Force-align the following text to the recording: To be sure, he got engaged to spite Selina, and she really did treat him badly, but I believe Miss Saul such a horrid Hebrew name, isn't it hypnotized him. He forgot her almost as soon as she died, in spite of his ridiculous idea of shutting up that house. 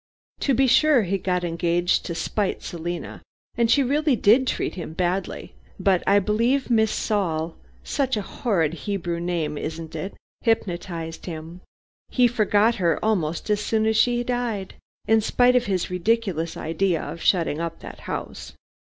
To 0.39 0.55
be 0.55 0.65
sure, 0.65 1.03
he 1.03 1.19
got 1.19 1.43
engaged 1.43 2.05
to 2.07 2.15
spite 2.15 2.63
Selina, 2.63 3.21
and 3.55 3.69
she 3.69 3.83
really 3.83 4.15
did 4.15 4.47
treat 4.47 4.73
him 4.73 4.93
badly, 4.93 5.53
but 5.79 6.01
I 6.07 6.17
believe 6.17 6.71
Miss 6.71 6.89
Saul 6.89 7.55
such 7.83 8.17
a 8.17 8.23
horrid 8.23 8.73
Hebrew 8.89 9.19
name, 9.19 9.59
isn't 9.59 9.95
it 9.95 10.15
hypnotized 10.41 11.27
him. 11.27 11.61
He 12.09 12.27
forgot 12.27 12.77
her 12.77 12.97
almost 13.05 13.47
as 13.51 13.61
soon 13.63 13.85
as 13.85 13.95
she 13.95 14.23
died, 14.23 14.73
in 15.07 15.21
spite 15.21 15.55
of 15.55 15.67
his 15.67 15.91
ridiculous 15.91 16.57
idea 16.57 16.99
of 17.03 17.21
shutting 17.21 17.61
up 17.61 17.81
that 17.81 17.99
house. 17.99 18.53